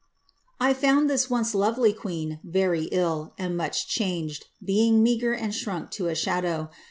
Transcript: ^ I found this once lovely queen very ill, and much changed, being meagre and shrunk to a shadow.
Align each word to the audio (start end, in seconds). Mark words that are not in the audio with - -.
^ 0.01 0.03
I 0.59 0.73
found 0.73 1.11
this 1.11 1.29
once 1.29 1.53
lovely 1.53 1.93
queen 1.93 2.39
very 2.43 2.85
ill, 2.85 3.35
and 3.37 3.55
much 3.55 3.87
changed, 3.87 4.47
being 4.65 5.03
meagre 5.03 5.33
and 5.35 5.53
shrunk 5.53 5.91
to 5.91 6.07
a 6.07 6.15
shadow. 6.15 6.71